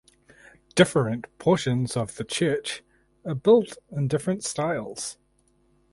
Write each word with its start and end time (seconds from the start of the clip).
Different 0.73 1.27
portions 1.37 1.95
of 1.95 2.15
the 2.15 2.23
church 2.23 2.81
are 3.23 3.35
built 3.35 3.77
in 3.91 4.07
different 4.07 4.43
styles. 4.43 5.19